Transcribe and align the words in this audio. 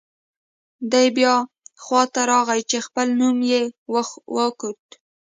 دی 0.91 1.07
بیا 1.17 1.35
خوا 1.83 2.01
ته 2.13 2.21
راغی 2.31 2.61
چې 2.69 2.77
خپل 2.87 3.07
نوم 3.19 3.37
یې 3.51 3.61
وکوت. 4.35 4.83